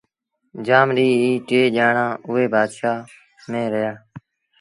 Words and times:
جآم 0.65 0.87
ڏيݩهݩ 0.95 1.21
اي 1.23 1.31
ٽئيٚ 1.47 1.73
ڄآڻآݩ 1.75 2.19
اُئي 2.27 2.45
بآشآئيٚ 2.53 3.07
ميݩ 3.49 3.71
رهيآ 3.73 3.93